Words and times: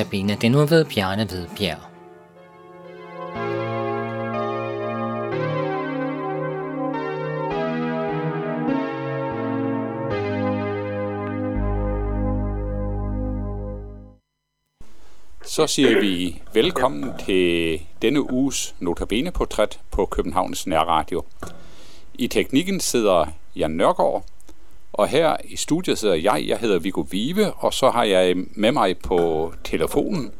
Notabene 0.00 0.34
det 0.34 0.50
nu 0.50 0.66
ved 0.66 0.84
Bjarne 0.84 1.24
Hvidbjerg. 1.24 1.78
Så 15.44 15.66
siger 15.66 16.00
vi 16.00 16.42
velkommen 16.54 17.12
til 17.26 17.80
denne 18.02 18.32
uges 18.32 18.74
Notabene-portræt 18.80 19.80
på 19.90 20.06
Københavns 20.06 20.66
Nærradio. 20.66 21.24
I 22.14 22.28
teknikken 22.28 22.80
sidder 22.80 23.26
Jan 23.56 23.70
Nørgaard, 23.70 24.24
og 25.00 25.08
her 25.08 25.36
i 25.44 25.56
studiet 25.56 25.98
sidder 25.98 26.14
jeg, 26.14 26.44
jeg 26.46 26.58
hedder 26.58 26.78
Viggo 26.78 27.04
Vive, 27.10 27.52
og 27.52 27.72
så 27.72 27.90
har 27.90 28.04
jeg 28.04 28.36
med 28.56 28.72
mig 28.72 28.98
på 28.98 29.52
telefonen 29.64 30.34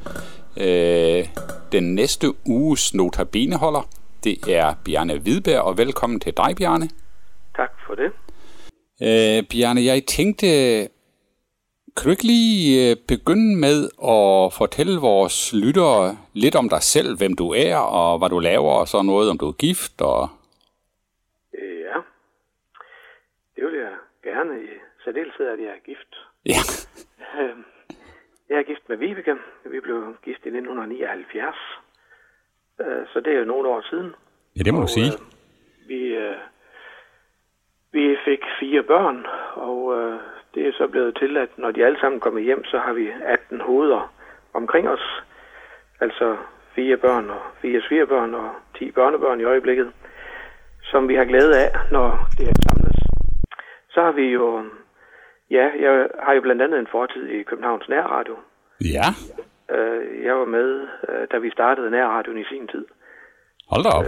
øh, 0.56 1.28
den 1.72 1.94
næste 1.94 2.26
uges 2.46 2.94
Notabene-holder. 2.94 3.88
Det 4.24 4.38
er 4.48 4.74
Bjarne 4.84 5.18
Hvidberg, 5.18 5.60
og 5.60 5.78
velkommen 5.78 6.20
til 6.20 6.36
dig, 6.36 6.56
Bjarne. 6.56 6.88
Tak 7.56 7.70
for 7.86 7.94
det. 7.94 8.12
Øh, 9.02 9.44
Bjarne, 9.48 9.84
jeg 9.84 10.02
tænkte, 10.06 10.46
kan 11.96 12.04
du 12.04 12.10
ikke 12.10 12.26
lige 12.26 12.90
øh, 12.90 12.96
begynde 13.08 13.56
med 13.56 13.84
at 13.84 14.52
fortælle 14.52 15.00
vores 15.00 15.52
lyttere 15.52 16.16
lidt 16.32 16.54
om 16.54 16.68
dig 16.68 16.82
selv, 16.82 17.16
hvem 17.18 17.36
du 17.36 17.52
er, 17.52 17.76
og 17.76 18.18
hvad 18.18 18.28
du 18.28 18.38
laver, 18.38 18.72
og 18.72 18.88
så 18.88 19.02
noget, 19.02 19.30
om 19.30 19.38
du 19.38 19.48
er 19.48 19.52
gift, 19.52 20.00
og... 20.00 20.28
Ja, 21.54 21.96
det 23.56 23.64
vil 23.64 23.74
jeg 23.80 24.09
gerne. 24.30 24.62
I 24.62 24.68
særdeleshed, 25.04 25.46
at 25.46 25.58
jeg 25.58 25.66
er 25.68 25.84
gift. 25.86 26.12
Ja, 26.46 26.60
Øhm, 27.40 27.64
Jeg 28.48 28.58
er 28.58 28.62
gift 28.62 28.88
med 28.88 28.96
Vibeke. 28.96 29.34
Vi 29.64 29.80
blev 29.80 30.16
gift 30.24 30.46
i 30.46 30.48
1979. 30.48 31.56
Øh, 32.80 33.06
Så 33.12 33.20
det 33.20 33.32
er 33.34 33.38
jo 33.38 33.44
nogle 33.44 33.68
år 33.68 33.80
siden. 33.90 34.14
ja 34.56 34.62
det 34.62 34.74
må 34.74 34.78
du 34.80 34.82
Og, 34.82 34.88
sige. 34.88 35.12
øh, 35.12 35.88
Vi, 35.88 36.00
øh, 36.16 36.36
vi 37.92 38.16
fik 38.24 38.40
fire 38.60 38.82
børn, 38.82 39.26
og 39.54 39.98
øh, 40.00 40.20
det 40.54 40.68
er 40.68 40.72
så 40.72 40.86
blevet 40.88 41.16
til, 41.16 41.36
at 41.36 41.48
når 41.58 41.70
de 41.70 41.84
alle 41.84 42.00
sammen 42.00 42.20
kommer 42.20 42.40
hjem, 42.40 42.64
så 42.64 42.78
har 42.78 42.92
vi 42.92 43.12
18 43.24 43.60
hoveder 43.60 44.12
omkring 44.54 44.88
os. 44.88 45.22
Altså 46.00 46.36
fire 46.74 46.96
børn 46.96 47.30
og 47.30 47.40
fire 47.62 47.82
svigerbørn 47.88 48.34
og 48.34 48.54
10 48.78 48.90
børnebørn 48.90 49.40
i 49.40 49.44
øjeblikket, 49.44 49.92
som 50.82 51.08
vi 51.08 51.14
har 51.14 51.24
glæde 51.24 51.58
af, 51.64 51.70
når 51.90 52.18
det 52.38 52.48
er. 52.48 52.69
Så 53.94 54.02
har 54.02 54.12
vi 54.12 54.22
jo, 54.28 54.64
ja, 55.50 55.70
jeg 55.80 56.08
har 56.22 56.32
jo 56.34 56.40
blandt 56.40 56.62
andet 56.62 56.78
en 56.80 56.86
fortid 56.86 57.26
i 57.26 57.42
Københavns 57.42 57.88
Nærradio. 57.88 58.36
Ja, 58.80 59.06
Øh, 59.76 60.24
Jeg 60.24 60.36
var 60.36 60.44
med, 60.44 60.88
øh, 61.08 61.28
da 61.32 61.38
vi 61.38 61.50
startede 61.50 61.90
Nærradioen 61.90 62.38
i 62.38 62.44
sin 62.44 62.66
tid. 62.68 62.84
hold 63.70 63.84
da 63.84 63.90
op. 63.98 64.04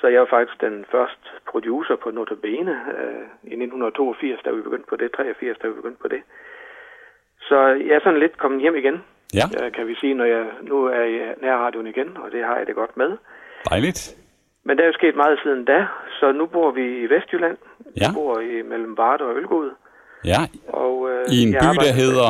Så 0.00 0.06
jeg 0.08 0.20
var 0.20 0.26
faktisk 0.26 0.60
den 0.60 0.84
første 0.90 1.28
producer 1.50 1.96
på 1.96 2.10
Notabene 2.10 2.70
øh, 2.98 3.24
i 3.42 3.54
1982, 3.54 4.40
da 4.44 4.50
vi 4.50 4.62
begyndte 4.62 4.86
på 4.88 4.96
det, 4.96 5.12
83, 5.12 5.58
da 5.58 5.66
vi 5.68 5.74
begyndte 5.74 6.00
på 6.02 6.08
det. 6.08 6.22
Så 7.40 7.58
jeg 7.86 7.94
er 7.96 8.00
sådan 8.04 8.20
lidt 8.20 8.38
kommet 8.38 8.60
hjem 8.60 8.76
igen, 8.76 9.04
Ja, 9.34 9.46
øh, 9.64 9.72
kan 9.72 9.86
vi 9.86 9.94
sige, 9.94 10.14
når 10.14 10.24
jeg 10.24 10.46
nu 10.62 10.84
er 10.84 11.02
i 11.04 11.34
nærradioen 11.40 11.86
igen, 11.86 12.16
og 12.16 12.32
det 12.32 12.44
har 12.44 12.56
jeg 12.56 12.66
det 12.66 12.74
godt 12.74 12.96
med. 12.96 13.10
dejligt. 13.70 14.16
Men 14.68 14.76
der 14.76 14.82
er 14.82 14.86
jo 14.86 14.92
sket 14.92 15.16
meget 15.16 15.38
siden 15.42 15.64
da, 15.64 15.86
så 16.20 16.32
nu 16.32 16.46
bor 16.46 16.70
vi 16.70 16.84
i 17.04 17.06
Vestjylland. 17.10 17.56
Ja. 18.00 18.08
Vi 18.08 18.14
bor 18.14 18.40
i 18.40 18.62
mellem 18.62 18.96
Varde 18.96 19.24
og 19.24 19.36
Ølgod. 19.36 19.70
Ja, 20.24 20.40
Og, 20.68 21.10
øh, 21.10 21.24
i 21.34 21.42
en 21.42 21.52
by, 21.52 21.56
arbejder- 21.56 21.82
der 21.82 21.92
hedder... 21.92 22.28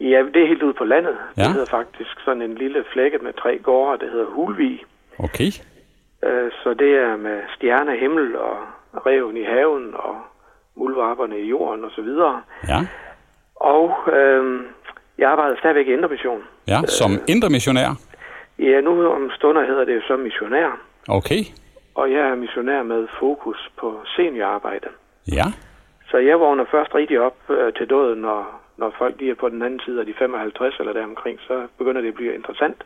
Ja, 0.00 0.18
det 0.34 0.42
er 0.42 0.46
helt 0.46 0.62
ude 0.62 0.74
på 0.74 0.84
landet. 0.84 1.16
Ja. 1.36 1.42
Det 1.42 1.52
hedder 1.52 1.66
faktisk 1.78 2.14
sådan 2.24 2.42
en 2.42 2.54
lille 2.54 2.84
flække 2.92 3.18
med 3.18 3.32
tre 3.32 3.58
gårde, 3.58 4.04
der 4.04 4.10
hedder 4.12 4.26
Hulvig. 4.26 4.84
Okay, 5.18 5.50
Øh, 6.24 6.50
Så 6.62 6.74
det 6.74 6.90
er 6.96 7.16
med 7.16 7.40
stjerne, 7.56 7.96
himmel 7.96 8.36
og 8.36 8.56
reven 9.06 9.36
i 9.36 9.44
haven 9.44 9.94
og 9.94 10.16
muldvarperne 10.76 11.38
i 11.40 11.48
jorden 11.48 11.84
og 11.84 11.90
så 11.90 12.02
videre. 12.02 12.42
ja. 12.68 12.78
Og 13.56 13.94
øh, 14.12 14.60
jeg 15.18 15.30
arbejder 15.30 15.56
stadigvæk 15.58 15.86
i 15.88 15.92
Indre 15.92 16.08
Mission. 16.08 16.42
Ja, 16.68 16.78
som 16.86 17.10
indre 17.28 17.50
missionær. 17.50 17.90
Ja, 18.58 18.80
nu 18.80 19.06
om 19.10 19.30
stunder 19.30 19.66
hedder 19.66 19.84
det 19.84 19.94
jo 19.94 20.00
så 20.08 20.16
missionær. 20.16 20.80
Okay, 21.08 21.42
Og 21.94 22.10
jeg 22.12 22.20
er 22.30 22.34
missionær 22.34 22.82
med 22.82 23.06
fokus 23.20 23.70
på 23.80 24.00
seniorarbejde. 24.16 24.88
ja. 25.32 25.44
Så 26.10 26.16
jeg 26.18 26.40
vågner 26.40 26.64
først 26.70 26.94
rigtig 26.94 27.20
op 27.20 27.36
øh, 27.50 27.72
til 27.72 27.90
døden, 27.90 28.18
når, 28.18 28.60
når 28.76 28.94
folk 28.98 29.14
lige 29.18 29.30
er 29.30 29.34
på 29.34 29.48
den 29.48 29.62
anden 29.62 29.80
side 29.84 30.00
af 30.00 30.06
de 30.06 30.14
55 30.18 30.74
eller 30.80 30.92
deromkring, 30.92 31.38
så 31.48 31.66
begynder 31.78 32.00
det 32.00 32.08
at 32.08 32.14
blive 32.14 32.34
interessant. 32.34 32.76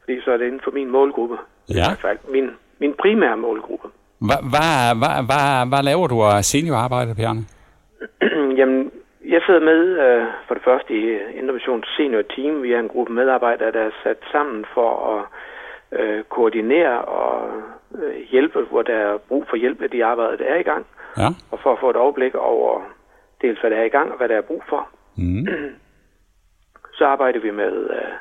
Fordi 0.00 0.20
så 0.24 0.30
er 0.32 0.36
det 0.36 0.46
inden 0.46 0.60
for 0.64 0.70
min 0.70 0.90
målgruppe. 0.90 1.36
Ja. 1.74 1.88
Fald 2.00 2.18
min, 2.28 2.50
min 2.78 2.94
primære 3.02 3.36
målgruppe. 3.36 3.88
Hvad 4.18 4.40
hva, 4.52 4.68
hva, 5.00 5.12
hva, 5.28 5.40
hva 5.70 5.80
laver 5.90 6.06
du 6.06 6.22
af 6.22 6.44
seniorarbejde, 6.44 7.14
Bjarne? 7.14 7.42
Jamen, 8.58 8.90
jeg 9.34 9.40
sidder 9.46 9.60
med 9.60 9.80
øh, 10.04 10.24
for 10.46 10.54
det 10.54 10.62
første 10.64 10.90
i 10.94 11.02
Innovations 11.38 11.86
Senior 11.96 12.22
Team. 12.34 12.62
Vi 12.62 12.72
er 12.72 12.80
en 12.80 12.88
gruppe 12.94 13.12
medarbejdere, 13.12 13.72
der 13.72 13.80
er 13.80 13.90
sat 14.02 14.20
sammen 14.32 14.64
for 14.74 14.90
at 15.14 15.24
øh, 15.92 16.24
koordinere 16.24 17.04
og 17.04 17.50
øh, 17.94 18.16
hjælpe, 18.30 18.60
hvor 18.70 18.82
der 18.82 18.94
er 18.94 19.18
brug 19.18 19.44
for 19.48 19.56
hjælp 19.56 19.80
med 19.80 19.88
de 19.88 20.04
arbejder, 20.04 20.36
der 20.36 20.44
er 20.44 20.56
i 20.58 20.62
gang. 20.62 20.86
Ja, 21.16 21.28
Og 21.50 21.60
for 21.60 21.72
at 21.72 21.78
få 21.80 21.90
et 21.90 21.96
overblik 21.96 22.34
over 22.34 22.80
dels, 23.42 23.60
hvad 23.60 23.70
der 23.70 23.76
er 23.76 23.84
i 23.84 23.88
gang 23.88 24.10
og 24.10 24.16
hvad 24.16 24.28
der 24.28 24.36
er 24.36 24.48
brug 24.50 24.62
for. 24.68 24.88
mm. 25.16 25.46
Så 26.98 27.06
arbejder 27.06 27.40
vi 27.40 27.50
med 27.50 27.90
øh, 27.90 28.12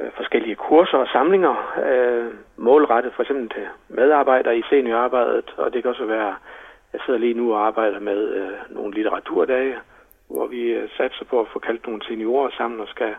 øh, 0.00 0.10
forskellige 0.16 0.54
kurser 0.54 0.98
og 0.98 1.08
samlinger, 1.12 1.74
øh, 1.90 2.34
målrettet 2.56 3.12
for 3.14 3.22
eksempel 3.22 3.48
til 3.48 3.66
medarbejdere 3.88 4.58
i 4.58 4.62
seniorarbejdet, 4.70 5.54
og 5.56 5.72
det 5.72 5.82
kan 5.82 5.90
også 5.90 6.04
være, 6.04 6.34
jeg 6.92 7.00
sidder 7.06 7.20
lige 7.20 7.34
nu 7.34 7.54
og 7.54 7.66
arbejder 7.66 8.00
med 8.00 8.34
øh, 8.34 8.52
nogle 8.70 8.94
litteraturdage, 8.94 9.76
hvor 10.30 10.46
vi 10.46 10.62
øh, 10.62 10.88
satser 10.96 11.24
på 11.24 11.40
at 11.40 11.46
få 11.52 11.58
kaldt 11.58 11.86
nogle 11.86 12.02
seniorer 12.04 12.50
sammen 12.56 12.80
og 12.80 12.88
skal 12.88 13.14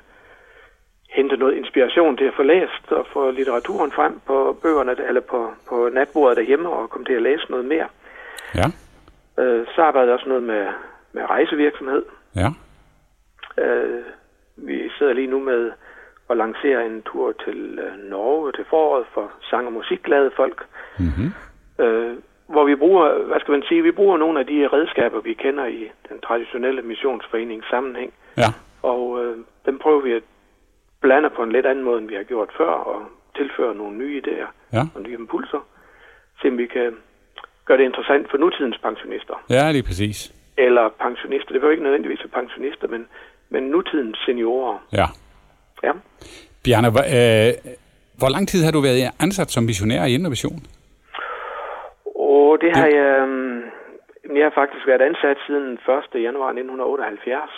hente 1.19 1.38
noget 1.38 1.56
inspiration 1.62 2.18
til 2.18 2.25
at 2.31 2.34
få 2.40 2.44
læst 2.44 2.85
og 3.00 3.03
få 3.13 3.31
litteraturen 3.31 3.91
frem 3.91 4.13
på 4.30 4.57
bøgerne 4.63 4.96
eller 5.09 5.22
på, 5.22 5.40
på 5.69 5.90
natbordet 5.94 6.38
derhjemme 6.38 6.69
og 6.69 6.90
komme 6.90 7.06
til 7.06 7.13
at 7.13 7.22
læse 7.22 7.46
noget 7.50 7.66
mere. 7.66 7.88
ja, 8.56 8.66
Øh, 9.44 9.66
så 9.75 9.81
arbejder 9.81 10.08
jeg 10.08 10.13
også 10.19 10.29
noget 10.29 10.44
med, 10.44 10.66
med 11.13 11.24
rejsevirksomhed. 11.29 12.03
ja. 12.35 12.50
Øh, 13.63 14.03
vi 14.58 14.90
sidder 14.97 15.13
lige 15.13 15.28
nu 15.28 15.40
med 15.40 15.72
at 16.29 16.38
lancere 16.38 16.85
en 16.85 17.02
tur 17.02 17.31
til 17.46 17.79
øh, 17.84 18.09
Norge 18.09 18.52
til 18.52 18.66
foråret 18.69 19.06
for 19.13 19.31
sang- 19.50 19.68
og 19.68 19.74
musikglade 19.74 20.31
folk, 20.35 20.66
Mm-hmm. 21.00 21.31
øh, 21.85 22.13
hvor 22.47 22.63
vi 22.66 22.75
bruger, 22.75 23.24
hvad 23.24 23.40
skal 23.40 23.52
man 23.52 23.63
sige, 23.69 23.81
vi 23.84 23.91
bruger 23.91 24.18
nogle 24.18 24.40
af 24.40 24.46
de 24.47 24.68
redskaber, 24.68 25.19
vi 25.22 25.34
kender 25.34 25.66
i 25.66 25.91
den 26.09 26.19
traditionelle 26.28 26.81
missionsforenings 26.81 27.69
sammenhæng, 27.69 28.13
Ja, 28.38 28.50
og 28.84 29.25
øh, 29.25 29.38
dem 29.66 29.79
prøver 29.79 30.02
vi 30.02 30.12
at 30.13 30.24
blande 31.02 31.30
på 31.30 31.44
en 31.44 31.52
lidt 31.52 31.66
anden 31.66 31.84
måde, 31.84 31.98
end 32.02 32.08
vi 32.08 32.16
har 32.16 32.24
gjort 32.24 32.50
før, 32.58 32.74
og 32.92 33.02
tilføre 33.36 33.76
nogle 33.76 33.98
nye 33.98 34.22
idéer 34.22 34.50
ja. 34.74 34.84
og 34.96 35.02
nye 35.02 35.14
impulser, 35.14 35.62
så 36.42 36.50
vi 36.50 36.68
kan 36.68 36.96
gøre 37.66 37.78
det 37.78 37.84
interessant 37.84 38.30
for 38.30 38.38
nutidens 38.38 38.78
pensionister. 38.78 39.36
Ja, 39.50 39.72
lige 39.72 39.84
præcis. 39.84 40.34
Eller 40.58 40.90
pensionister, 40.90 41.52
det 41.52 41.62
behøver 41.62 41.72
ikke 41.72 41.84
nødvendigvis 41.84 42.20
være 42.24 42.42
pensionister, 42.42 42.88
men, 42.88 43.08
men 43.50 43.64
nutidens 43.64 44.18
seniorer. 44.26 44.78
Ja. 44.94 45.08
Ja. 45.84 45.92
Bjarne, 46.64 46.90
hva, 46.96 47.04
øh, 47.18 47.54
hvor 48.20 48.30
lang 48.36 48.48
tid 48.48 48.64
har 48.66 48.72
du 48.72 48.82
været 48.82 49.12
ansat 49.26 49.50
som 49.52 49.64
missionær 49.64 50.04
i 50.06 50.18
Mission? 50.18 50.62
Og 52.16 52.58
det 52.62 52.72
har 52.78 52.88
jeg, 53.00 53.12
øhm, 53.22 53.62
jeg 54.38 54.46
har 54.47 54.56
faktisk 54.62 54.88
været 54.88 55.02
ansat 55.02 55.38
siden 55.47 55.68
1. 55.73 56.23
januar 56.28 56.50
1978. 56.50 57.52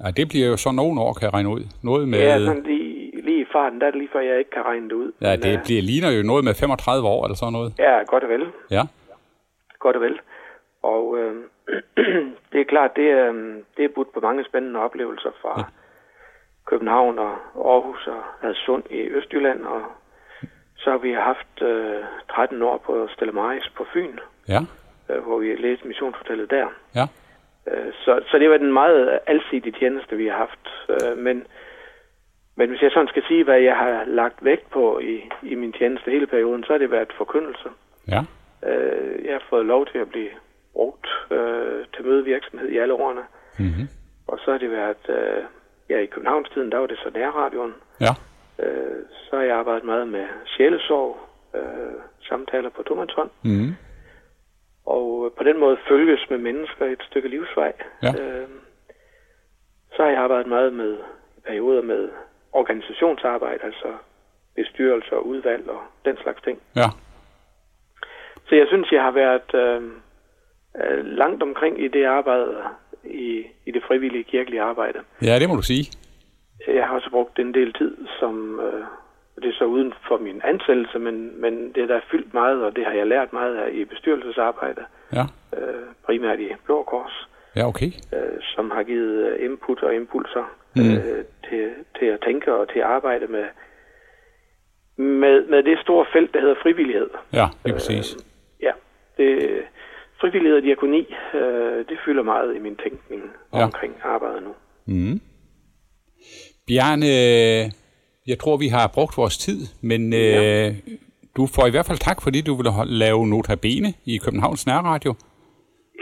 Ja, 0.00 0.10
det 0.10 0.28
bliver 0.28 0.46
jo 0.48 0.56
så 0.56 0.70
nogle 0.72 1.00
år, 1.00 1.12
kan 1.12 1.22
jeg 1.26 1.34
regne 1.34 1.48
ud. 1.48 1.62
Noget 1.82 2.08
med... 2.08 2.18
Ja, 2.18 2.38
sådan 2.38 2.62
lige, 2.62 3.20
lige 3.24 3.40
i 3.40 3.46
farten, 3.52 3.80
der 3.80 3.86
er 3.86 3.90
det 3.90 3.98
lige 3.98 4.10
før, 4.12 4.20
jeg 4.20 4.38
ikke 4.38 4.50
kan 4.50 4.62
regne 4.62 4.88
det 4.88 4.92
ud. 4.94 5.12
Ja, 5.20 5.30
Men, 5.30 5.42
det 5.42 5.52
øh, 5.58 5.64
bliver, 5.64 5.82
ligner 5.82 6.10
jo 6.10 6.22
noget 6.22 6.44
med 6.44 6.54
35 6.54 7.08
år 7.08 7.24
eller 7.24 7.36
sådan 7.36 7.52
noget. 7.52 7.72
Ja, 7.78 8.02
godt 8.06 8.24
og 8.24 8.28
vel. 8.30 8.46
Ja, 8.70 8.82
Godt 9.78 9.96
og 9.96 10.02
vel. 10.02 10.20
Og 10.82 11.18
øh, 11.18 11.34
det 12.52 12.60
er 12.60 12.64
klart, 12.64 12.90
det 12.96 13.10
er, 13.10 13.28
øhm, 13.28 13.64
det 13.76 13.84
er 13.84 13.88
budt 13.94 14.12
på 14.14 14.20
mange 14.20 14.44
spændende 14.44 14.80
oplevelser 14.80 15.30
fra 15.42 15.54
ja. 15.58 15.64
København 16.66 17.18
og 17.18 17.32
Aarhus 17.72 18.06
og 18.06 18.22
Hadsund 18.42 18.82
i 18.90 19.00
Østjylland. 19.00 19.64
Og 19.64 19.82
så 20.76 20.90
har 20.90 20.98
vi 20.98 21.12
haft 21.12 21.62
øh, 21.62 22.04
13 22.30 22.62
år 22.62 22.78
på 22.86 23.08
Stella 23.14 23.32
Maris 23.32 23.68
på 23.76 23.86
Fyn, 23.92 24.18
ja, 24.48 24.60
øh, 25.10 25.22
hvor 25.26 25.38
vi 25.38 25.54
læste 25.56 25.86
missionshotellet 25.88 26.50
der. 26.50 26.66
ja. 26.94 27.06
Øh, 27.70 27.92
Så, 28.04 28.20
så 28.30 28.38
det 28.38 28.50
var 28.50 28.56
den 28.56 28.72
meget 28.72 29.18
alsidige 29.26 29.78
tjeneste, 29.78 30.16
vi 30.16 30.26
har 30.26 30.36
haft. 30.36 30.64
Øh, 30.88 31.18
Men, 31.18 31.46
men 32.56 32.68
hvis 32.68 32.82
jeg 32.82 32.90
sådan 32.90 33.08
skal 33.08 33.22
sige, 33.28 33.44
hvad 33.44 33.60
jeg 33.60 33.76
har 33.76 34.04
lagt 34.06 34.44
vægt 34.44 34.70
på 34.70 34.98
i, 34.98 35.30
i 35.42 35.54
min 35.54 35.72
tjeneste 35.72 36.10
hele 36.10 36.26
perioden, 36.26 36.64
så 36.64 36.72
har 36.72 36.78
det 36.78 36.90
været 36.90 37.12
forkyndelse. 37.16 37.68
Ja, 38.08 38.20
Øh, 38.66 39.24
Jeg 39.24 39.32
har 39.34 39.42
fået 39.50 39.66
lov 39.66 39.86
til 39.86 39.98
at 39.98 40.08
blive 40.08 40.30
brugt 40.72 41.06
øh, 41.30 41.84
til 41.96 42.04
mødevirksomhed 42.04 42.68
i 42.68 42.78
alle 42.78 42.94
årene. 42.94 43.20
mm-hmm. 43.58 43.88
Og 44.28 44.38
så 44.44 44.50
har 44.50 44.58
det 44.58 44.70
været 44.70 45.04
øh, 45.08 45.42
ja, 45.90 45.98
i 45.98 46.06
Københavnstiden, 46.06 46.72
der 46.72 46.78
var 46.78 46.86
det 46.86 46.98
så 46.98 47.10
nærradioen. 47.14 47.74
Ja. 48.00 48.12
Øh, 48.64 49.02
så 49.10 49.36
har 49.36 49.42
jeg 49.42 49.56
arbejdet 49.56 49.84
meget 49.84 50.08
med 50.08 50.26
sjælesorg, 50.46 51.18
øh, 51.54 51.94
samtaler 52.28 52.68
på 52.70 52.82
tomandshånd. 52.82 53.30
Mm. 53.44 53.74
Og 55.24 55.32
på 55.38 55.44
den 55.44 55.58
måde 55.60 55.76
følges 55.88 56.30
med 56.30 56.38
mennesker 56.38 56.86
et 56.86 57.02
stykke 57.02 57.28
livsvej. 57.28 57.72
Ja. 58.02 58.12
Øh, 58.20 58.48
så 59.94 60.02
har 60.02 60.10
jeg 60.10 60.18
arbejdet 60.18 60.46
meget 60.46 60.72
med 60.72 60.98
i 61.36 61.40
perioder 61.46 61.82
med 61.82 62.08
organisationsarbejde, 62.52 63.64
altså 63.64 63.88
bestyrelser, 64.56 65.16
udvalg 65.16 65.68
og 65.68 65.80
den 66.04 66.16
slags 66.22 66.42
ting. 66.42 66.58
Ja. 66.76 66.88
Så 68.48 68.54
jeg 68.54 68.66
synes, 68.68 68.92
jeg 68.92 69.02
har 69.02 69.10
været 69.10 69.54
øh, 69.54 69.82
øh, 70.82 71.04
langt 71.04 71.42
omkring 71.42 71.84
i 71.84 71.88
det 71.88 72.04
arbejde, 72.04 72.56
i, 73.04 73.46
i 73.66 73.70
det 73.70 73.82
frivillige 73.86 74.24
kirkelige 74.24 74.62
arbejde. 74.62 74.98
Ja, 75.22 75.38
det 75.38 75.48
må 75.48 75.54
du 75.56 75.62
sige. 75.62 75.84
Jeg 76.66 76.86
har 76.86 76.94
også 76.94 77.10
brugt 77.10 77.38
en 77.38 77.54
del 77.54 77.72
tid, 77.72 77.96
som 78.20 78.60
øh, 78.60 78.84
det 79.44 79.50
er 79.52 79.58
så 79.58 79.64
uden 79.64 79.92
for 80.08 80.18
min 80.18 80.40
ansættelse, 80.44 80.98
men, 80.98 81.40
men 81.40 81.72
det 81.74 81.82
er 81.82 81.86
der 81.86 82.00
fyldt 82.10 82.34
meget, 82.34 82.62
og 82.64 82.76
det 82.76 82.84
har 82.86 82.92
jeg 82.92 83.06
lært 83.06 83.32
meget 83.32 83.56
af 83.56 83.68
i 83.72 83.84
bestyrelsesarbejde, 83.84 84.82
Ja. 85.12 85.24
øh, 85.56 85.84
primært 86.06 86.40
i 86.40 86.48
Blå 86.64 86.82
Kors, 86.82 87.28
Ja, 87.56 87.66
okay. 87.68 87.86
øh, 88.14 88.38
som 88.54 88.70
har 88.70 88.82
givet 88.82 89.26
øh, 89.28 89.44
input 89.44 89.82
og 89.82 89.94
impulser 89.94 90.44
Mm. 90.76 90.82
øh, 90.94 91.24
til, 91.48 91.70
til 91.98 92.06
at 92.06 92.20
tænke 92.26 92.54
og 92.54 92.68
til 92.72 92.78
at 92.78 92.84
arbejde 92.84 93.26
med, 93.26 93.44
med, 94.96 95.46
med 95.46 95.62
det 95.62 95.78
store 95.82 96.06
felt, 96.12 96.34
der 96.34 96.40
hedder 96.40 96.54
frivillighed. 96.62 97.10
Ja, 97.32 97.46
det 97.64 97.70
er 97.70 97.74
præcis. 97.74 98.16
Ja, 98.62 98.72
det, 99.16 99.62
frivillighed 100.20 100.56
og 100.56 100.62
diakoni, 100.62 101.14
øh, 101.34 101.78
det 101.88 101.98
fylder 102.04 102.22
meget 102.22 102.56
i 102.56 102.58
min 102.58 102.76
tænkning 102.76 103.22
Ja. 103.54 103.64
omkring 103.64 103.94
arbejdet 104.04 104.42
nu. 104.42 104.54
Mm. 104.86 105.20
Bjarne, 106.66 107.06
jeg 108.26 108.38
tror, 108.38 108.56
vi 108.56 108.68
har 108.68 108.86
brugt 108.86 109.16
vores 109.16 109.38
tid, 109.38 109.66
men 109.80 110.12
Ja. 110.12 110.68
øh, 110.68 110.76
du 111.36 111.46
får 111.46 111.66
i 111.66 111.70
hvert 111.70 111.86
fald 111.86 111.98
tak, 111.98 112.22
fordi 112.22 112.40
du 112.40 112.54
ville 112.56 112.72
lave 112.84 113.26
Notabene 113.26 113.94
i 114.04 114.16
Københavns 114.18 114.66
Nærradio. 114.66 115.14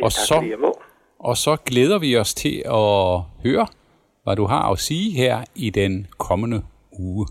Ja, 0.01 0.05
Og 0.05 0.13
tak, 0.13 0.27
så- 0.27 0.35
fordi 0.35 0.51
jeg 0.51 0.59
må. 0.59 0.79
Og 1.19 1.37
så 1.37 1.57
glæder 1.57 1.99
vi 1.99 2.17
os 2.17 2.35
til 2.35 2.63
at 2.67 3.21
høre, 3.45 3.67
hvad 4.25 4.37
du 4.37 4.47
har 4.47 4.71
at 4.71 4.79
sige 4.79 5.11
her 5.17 5.45
i 5.55 5.71
den 5.71 6.07
kommende 6.19 6.63
uge. 6.99 7.27